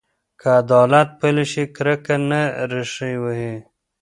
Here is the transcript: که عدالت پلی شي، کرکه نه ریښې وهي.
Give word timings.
که 0.39 0.47
عدالت 0.61 1.09
پلی 1.19 1.45
شي، 1.51 1.63
کرکه 1.75 2.15
نه 2.29 2.41
ریښې 2.71 3.11
وهي. 3.23 3.55